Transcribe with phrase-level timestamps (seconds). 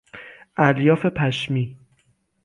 [0.57, 1.77] الیاف پشمی